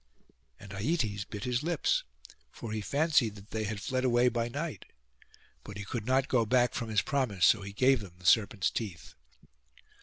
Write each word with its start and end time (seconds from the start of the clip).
And 0.59 0.71
Aietes 0.73 1.25
bit 1.29 1.43
his 1.43 1.61
lips, 1.61 2.01
for 2.51 2.71
he 2.71 2.81
fancied 2.81 3.35
that 3.35 3.51
they 3.51 3.65
had 3.65 3.79
fled 3.79 4.03
away 4.03 4.29
by 4.29 4.49
night: 4.49 4.85
but 5.63 5.77
he 5.77 5.85
could 5.85 6.07
not 6.07 6.27
go 6.27 6.43
back 6.43 6.73
from 6.73 6.89
his 6.89 7.03
promise; 7.03 7.45
so 7.45 7.61
he 7.61 7.71
gave 7.71 7.99
them 8.01 8.13
the 8.17 8.25
serpents' 8.25 8.71
teeth. 8.71 9.13